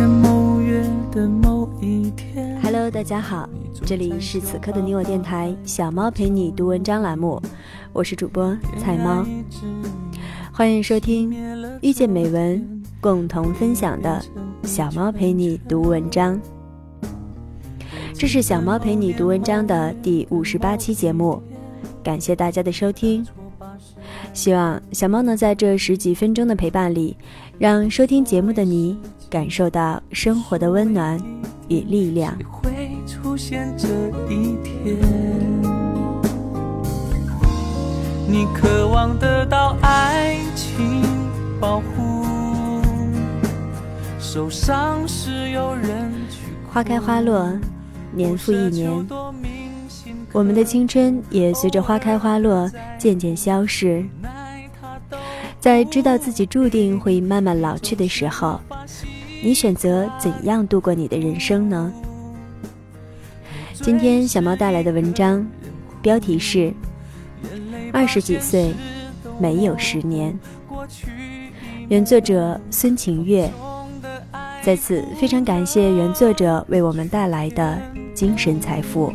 [0.00, 2.60] 某月的某一天。
[2.62, 3.48] Hello，大家好，
[3.84, 7.40] 这里是此刻的你我电台小猫陪你读文章栏目，
[7.92, 9.24] 我是主播菜猫，
[10.52, 11.34] 欢迎收听
[11.82, 14.24] 遇见美文共同分享的
[14.62, 16.40] 小猫陪你读文章。
[18.14, 21.42] 这是小猫陪你读文章的第五十八期节目，
[22.04, 23.26] 感谢大家的收听。
[24.32, 27.16] 希望小猫能在这十几分钟的陪伴里，
[27.58, 28.98] 让收听节目的你
[29.32, 31.18] 感受到生活的温暖
[31.68, 32.36] 与力量。
[32.50, 33.88] 会出现这
[34.28, 34.94] 一天，
[38.28, 41.02] 你渴望得到爱情
[41.58, 42.26] 保护，
[44.20, 47.50] 受伤时有人去花开花落，
[48.12, 49.08] 年复一年，
[50.30, 54.04] 我们的青春也随着花开花落渐渐消逝。
[55.58, 58.60] 在知道自己注定会慢慢老去的时候，
[59.44, 61.92] 你选择怎样度过你的人生呢？
[63.72, 65.44] 今天小猫带来的文章，
[66.00, 66.58] 标题是
[67.92, 68.72] 《二十几岁
[69.40, 70.32] 没有十年》，
[71.88, 73.50] 原作者孙晴月。
[74.62, 77.82] 在此非常感谢原作者为我们带来的
[78.14, 79.12] 精神财富。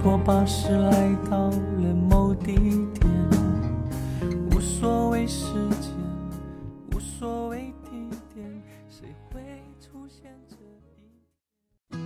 [0.00, 2.54] 你搭错巴士来到了某地
[2.94, 3.06] 点，
[4.50, 5.92] 无所谓时间，
[6.94, 7.90] 无所谓地
[8.34, 9.42] 点，谁会
[9.78, 12.00] 出现这一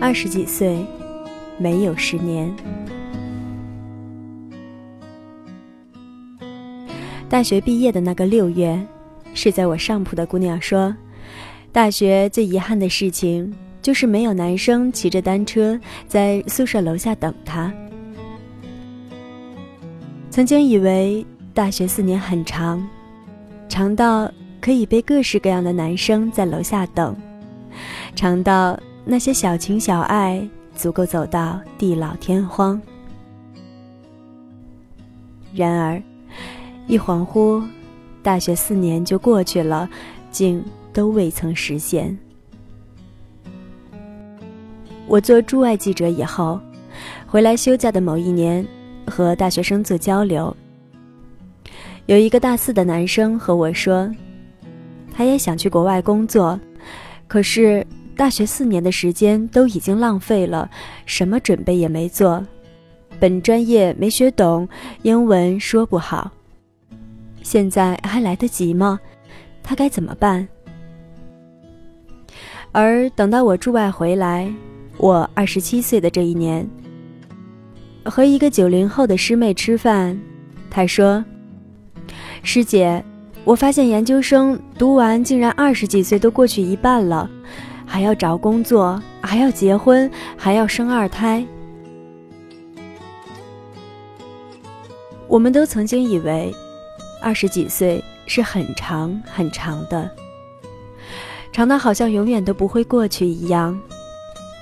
[0.00, 0.84] 二十几岁，
[1.58, 2.54] 没有十年。
[7.28, 8.80] 大学毕业的那个六月，
[9.34, 10.94] 睡在我上铺的姑娘说，
[11.72, 17.72] 大学最遗憾的事情就是没有男生骑着单车在宿舍楼下等她。
[20.30, 22.86] 曾经以为大学四年很长，
[23.68, 24.30] 长到
[24.60, 27.16] 可以被各式各样的男生在楼下等，
[28.14, 28.78] 长到。
[29.10, 30.46] 那些小情小爱
[30.78, 32.80] 足够走到地老天荒。
[35.52, 36.00] 然而，
[36.86, 37.60] 一恍惚，
[38.22, 39.90] 大学四年就过去了，
[40.30, 42.16] 竟都未曾实现。
[45.08, 46.60] 我做驻外记者以后，
[47.26, 48.64] 回来休假的某一年，
[49.04, 50.56] 和大学生做交流，
[52.06, 54.08] 有一个大四的男生和我说，
[55.12, 56.58] 他也想去国外工作，
[57.26, 57.84] 可是。
[58.18, 60.68] 大学四年的时间都已经浪费了，
[61.06, 62.44] 什么准备也没做，
[63.20, 64.68] 本专业没学懂，
[65.02, 66.32] 英文说不好。
[67.42, 68.98] 现在还来得及吗？
[69.62, 70.48] 他该怎么办？
[72.72, 74.52] 而等到我驻外回来，
[74.96, 76.68] 我二十七岁的这一年，
[78.04, 80.20] 和一个九零后的师妹吃饭，
[80.68, 81.24] 她说
[82.42, 83.04] ：“师姐，
[83.44, 87.30] 我发现研究生读完竟然二十几岁都过去一半了。”
[87.88, 91.44] 还要找工作，还要结婚，还要生二胎。
[95.26, 96.54] 我们都曾经以为，
[97.20, 100.08] 二十几岁是很长很长的，
[101.50, 103.78] 长到好像永远都不会过去一样，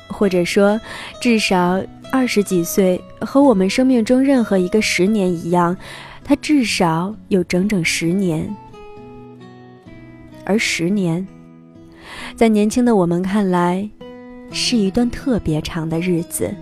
[0.08, 0.80] 或者说，
[1.20, 5.76] 至少二十几岁和我们生命中任何一个十年一样，
[6.24, 8.54] 它至少有整整十年，
[10.44, 11.26] 而十年。
[12.34, 13.88] 在年轻的我们看来，
[14.50, 16.54] 是一段特别长的日子，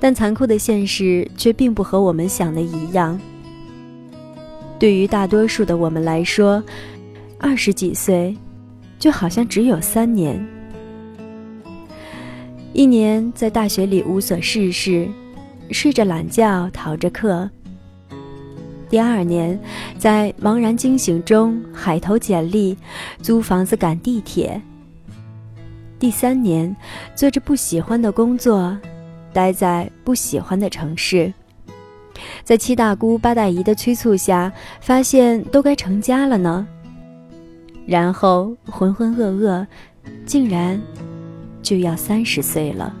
[0.00, 3.18] 但残酷的现实却并不和我们想的一样。
[4.78, 6.62] 对于大多数的我们来说，
[7.38, 8.36] 二十几岁
[8.98, 10.44] 就好像只有三年：
[12.72, 15.08] 一年在大学里无所事事，
[15.70, 17.48] 睡着懒觉，逃着课。
[18.94, 19.58] 第二年，
[19.98, 22.78] 在茫然惊醒中海投简历，
[23.20, 24.62] 租房子赶地铁。
[25.98, 26.76] 第三年，
[27.12, 28.78] 做着不喜欢的工作，
[29.32, 31.34] 待在不喜欢的城市。
[32.44, 36.64] 在七大姑八大姨的催促下，发现都该成家了呢。
[37.84, 39.66] 然后浑浑噩噩，
[40.24, 40.80] 竟然
[41.60, 42.94] 就要三十岁了。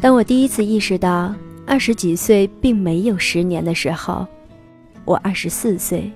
[0.00, 1.34] 当我第一次意识到
[1.66, 4.26] 二十几岁并没有十年的时候，
[5.04, 6.10] 我二十四岁。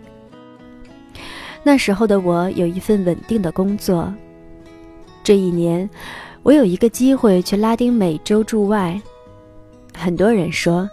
[1.63, 4.13] 那时候的我有一份稳定的工作。
[5.23, 5.89] 这一年，
[6.43, 8.99] 我有一个机会去拉丁美洲驻外。
[9.95, 10.89] 很多人说，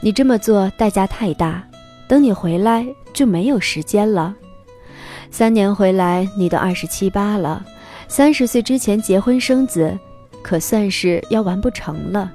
[0.00, 1.66] 你这么做代价太大，
[2.06, 4.36] 等你回来就没有时间了。
[5.30, 7.64] 三年回来，你都二十七八了，
[8.06, 9.98] 三十岁之前结婚生子，
[10.42, 12.32] 可算是要完不成了。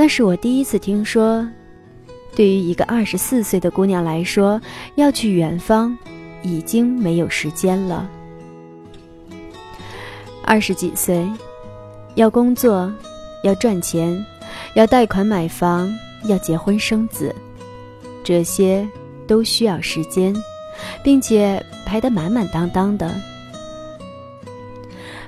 [0.00, 1.44] 那是我第一次听说，
[2.36, 4.60] 对于一个二十四岁的姑娘来说，
[4.94, 5.98] 要去远方，
[6.40, 8.08] 已经没有时间了。
[10.44, 11.28] 二十几岁，
[12.14, 12.94] 要工作，
[13.42, 14.24] 要赚钱，
[14.74, 15.92] 要贷款买房，
[16.26, 17.34] 要结婚生子，
[18.22, 18.88] 这些。
[19.26, 20.34] 都需要时间，
[21.02, 23.14] 并且排得满满当当的。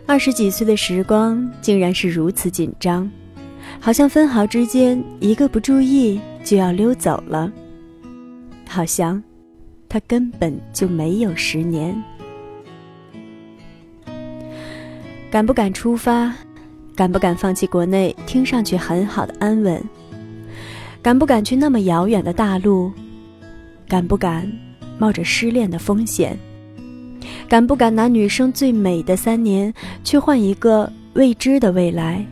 [0.06, 3.10] 二十几岁的时光竟然是如此紧张，
[3.80, 7.50] 好像分毫之间一个不注意就要溜走了，
[8.68, 9.20] 好像
[9.88, 12.00] 他根本就没有十年。
[15.30, 16.32] 敢不敢出发？
[16.94, 19.82] 敢不敢放弃国内听上去很好的安稳？
[21.00, 22.92] 敢不敢去那么遥远的大陆？
[23.88, 24.50] 敢不敢
[24.98, 26.38] 冒着失恋的风险？
[27.48, 29.72] 敢不敢拿女生最美的三年
[30.04, 32.26] 去换一个未知的未来？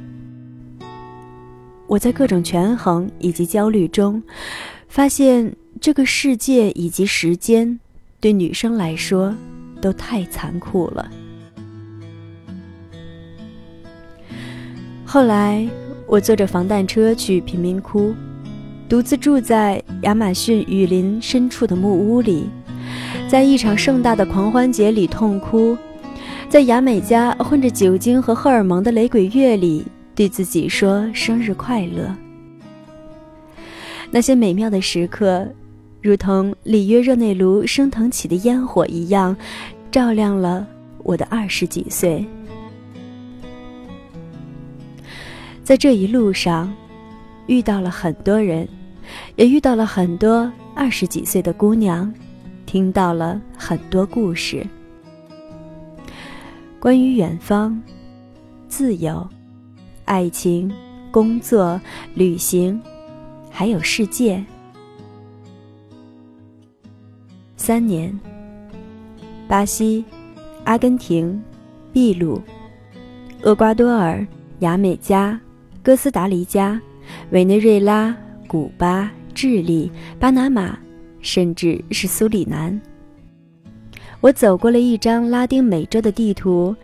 [1.88, 4.22] 我在各种权衡以及焦虑中，
[4.88, 7.80] 发现这个世界以及时间
[8.20, 9.34] 对女生来说
[9.80, 11.10] 都太残酷了。
[15.04, 15.66] 后来，
[16.06, 18.14] 我坐着防弹车去贫民窟。
[18.86, 22.48] 独自住在亚马逊雨林深处的木屋里，
[23.28, 25.76] 在一场盛大的狂欢节里痛哭，
[26.48, 29.84] 在牙美加混着酒精和荷尔蒙的雷鬼乐里
[30.18, 32.12] 对自己说生日快乐。
[34.10, 35.46] 那些美妙的时刻，
[36.02, 39.36] 如同里约热内卢升腾起的烟火一样，
[39.92, 40.66] 照亮了
[41.04, 42.26] 我的二十几岁。
[45.62, 46.74] 在这一路上，
[47.46, 48.68] 遇到了很多人。
[49.36, 52.12] 也遇到了很多二十几岁的姑娘，
[52.66, 54.66] 听到了很多故事，
[56.80, 57.80] 关于远方、
[58.68, 59.26] 自由、
[60.08, 60.72] 爱情、
[61.10, 61.78] 工作、
[62.14, 62.80] 旅行，
[63.50, 64.42] 还有世界。
[67.56, 68.18] 三年，
[69.46, 70.02] 巴西、
[70.64, 71.40] 阿根廷、
[71.92, 72.40] 秘鲁、
[73.42, 74.26] 厄瓜多尔、
[74.60, 75.38] 牙买加、
[75.82, 76.80] 哥斯达黎加、
[77.30, 78.16] 委内瑞拉。
[78.46, 80.78] 古巴、智利、巴拿马，
[81.20, 82.80] 甚至是苏里南。
[84.22, 86.74] 我走过了一张拉丁美洲的地图，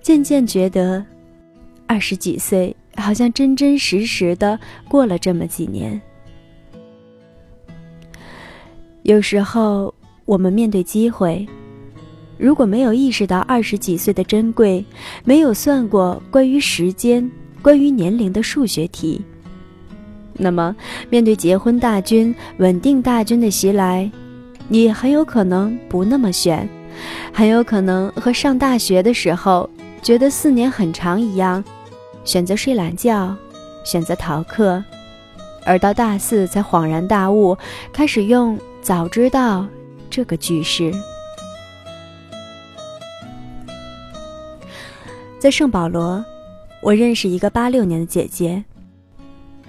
[0.00, 1.04] 渐渐觉得，
[1.88, 6.00] 二十几岁好像真真实实的过了这么几年。
[9.02, 9.92] 有时候，
[10.26, 11.48] 我们面对机会，
[12.36, 14.84] 如果没有意识到二十几岁的珍贵，
[15.24, 17.28] 没有算过关于时间、
[17.62, 19.20] 关于年龄的数学题。
[20.34, 20.76] 那么，
[21.08, 24.08] 面对结婚大军、稳定大军的袭来，
[24.68, 26.68] 你很有可能不那么选，
[27.32, 29.68] 很有可能和上大学的时候
[30.02, 31.64] 觉得四年很长一样，
[32.28, 33.34] 选择睡懒觉，
[33.84, 34.84] 选择逃课，
[35.64, 37.56] 而到大四才恍然大悟，
[37.90, 39.66] 开始用“早知道”
[40.10, 40.92] 这个句式。
[45.38, 46.22] 在圣保罗，
[46.82, 48.62] 我认识一个八六年的姐姐。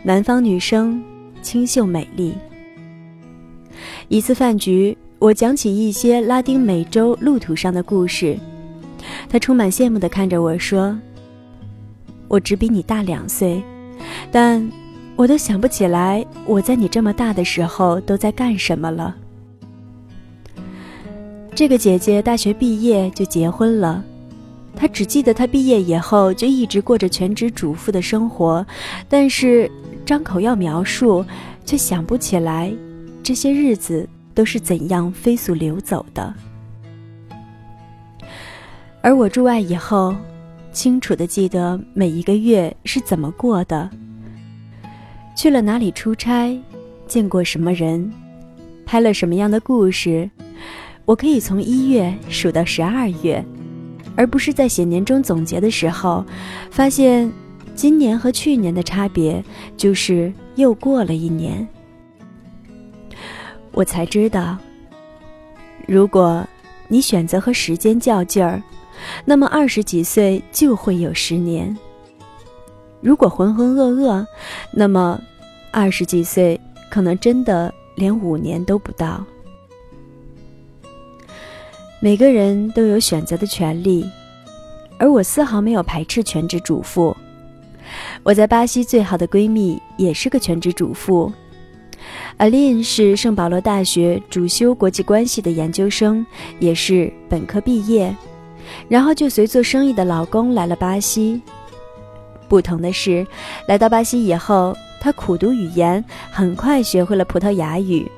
[0.03, 1.01] 南方女生，
[1.41, 2.35] 清秀美丽。
[4.09, 8.37] 一次饭局，我讲起一些拉丁美洲路途上的故事，
[9.29, 10.99] 她充满羡慕地看着我说
[12.29, 13.61] ：“我只比你大两岁，
[14.31, 14.71] 但
[15.17, 19.13] 我都想不起来我在你这么大的时候都在干什么了。”
[21.53, 24.01] 这个姐姐大学毕业就结婚了。
[24.75, 28.65] 她只记得她毕业以后就一直过着全职主妇的生活，
[29.09, 29.69] 但是
[30.05, 31.25] 张口要描述，
[31.65, 32.71] 却想不起来
[33.21, 36.33] 这些日子都是怎样飞速流走的。
[39.01, 40.15] 而我驻外以后，
[40.71, 43.89] 清楚的记得每一个月是怎么过的，
[45.35, 46.57] 去了哪里出差，
[47.07, 48.11] 见过什么人，
[48.85, 50.29] 拍了什么样的故事，
[51.05, 53.43] 我可以从一月数到十二月。
[54.15, 56.25] 而不是在写年终总结的时候，
[56.69, 57.31] 发现
[57.73, 59.41] 今年和去年的差别
[59.77, 61.65] 就是又过了一年。
[63.71, 64.57] 我才知道，
[65.87, 66.45] 如果
[66.89, 68.61] 你选择和时间较劲儿，
[69.25, 71.75] 那么二十几岁就会有十年；
[73.01, 74.25] 如果浑浑噩噩，
[74.71, 75.21] 那么
[75.71, 79.23] 二十几岁可能真的连五年都不到。
[82.01, 84.09] 每个人都有选择的权利，
[84.97, 87.15] 而我丝毫没有排斥全职主妇。
[88.23, 91.31] 我在巴西最好的闺蜜也是个全职主妇
[92.37, 96.25] ，Aline 是圣保罗大学主修国际关系的研究生，
[96.59, 98.15] 也是本科毕业，
[98.87, 101.41] 然后就随做生意的老公来了巴西。
[102.47, 103.25] 不同的是，
[103.67, 108.09] 来到巴西以后，她苦读语言，很快学会了葡萄牙语。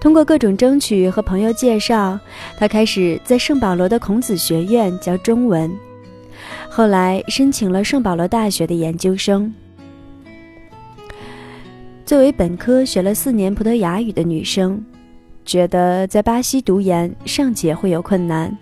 [0.00, 2.18] 通过各种争取和朋友介绍，
[2.58, 5.70] 她开始在圣保罗的孔子学院教中文。
[6.68, 9.52] 后来申请了圣保罗大学的研究生。
[12.04, 14.84] 作为本科学了四年葡萄牙语的女生，
[15.44, 18.56] 觉得在巴西读研尚且会有困难，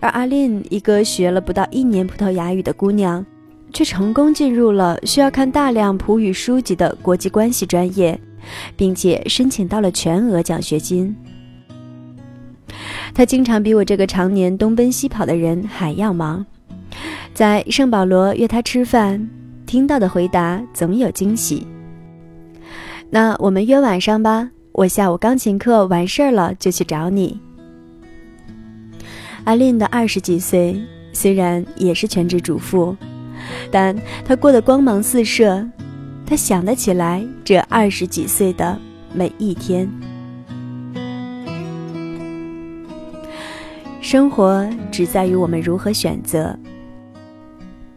[0.00, 3.24] 而阿琳一个学了不到一年葡萄牙语的姑娘，
[3.72, 8.18] 却成功进入了需要看大量葡语书籍的国际关系专业，
[8.76, 11.14] 并且申请到了全额奖学金。
[13.14, 16.44] 她经常比我这个常年东奔西跑的人还要忙。
[17.32, 19.28] 在圣保罗约他吃饭，
[19.66, 21.66] 听到的回答总有惊喜。
[23.10, 27.40] 那我们约晚上吧，我下午钢琴课完事儿了就去找你。
[29.46, 30.76] 阿琳的二十几岁，
[31.12, 32.96] 虽然也是全职主妇，
[33.70, 35.64] 但她过得光芒四射。
[36.26, 38.76] 她想得起来这二十几岁的
[39.14, 39.88] 每一天。
[44.00, 46.58] 生活只在于我们如何选择。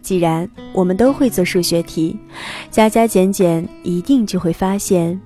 [0.03, 2.15] 既然我们都会做数学题，
[2.69, 5.19] 加加减减，一定就会发现，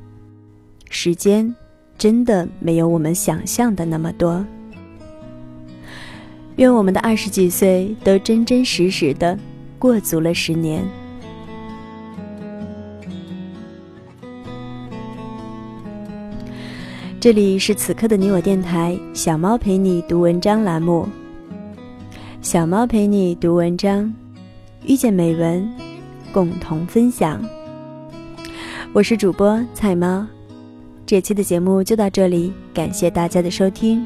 [0.89, 1.53] 时间
[1.97, 4.45] 真的没有我们想象的那么多。
[6.57, 9.37] 愿我们的二十几岁都真真实实的
[9.79, 10.83] 过足了十年。
[17.19, 21.07] 这里是此刻的你我电台，小猫陪你读文章栏目。
[22.41, 24.13] 小猫陪你读文章。
[24.85, 25.65] 遇见美文，
[26.33, 27.41] 共同分享。
[28.91, 30.27] 我是主播菜猫，
[31.05, 34.05] 这期的节目就到这里，感谢大家的收听。